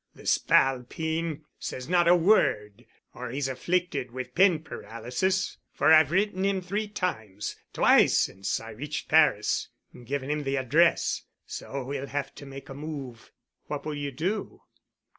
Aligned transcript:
"The 0.15 0.25
spalpeen 0.25 1.45
says 1.59 1.87
not 1.87 2.07
a 2.07 2.15
word—or 2.15 3.29
he's 3.29 3.47
afflicted 3.47 4.09
with 4.09 4.33
pen 4.33 4.63
paralysis, 4.63 5.59
for 5.75 5.93
I've 5.93 6.09
written 6.09 6.43
him 6.43 6.59
three 6.59 6.87
times—twice 6.87 8.17
since 8.17 8.59
I 8.59 8.71
reached 8.71 9.09
Paris, 9.09 9.67
giving 10.03 10.31
him 10.31 10.41
the 10.41 10.55
address. 10.57 11.21
So 11.45 11.83
we'll 11.83 12.07
have 12.07 12.33
to 12.33 12.47
make 12.47 12.67
a 12.67 12.73
move." 12.73 13.31
"What 13.67 13.85
will 13.85 13.93
you 13.93 14.09
do?" 14.11 14.63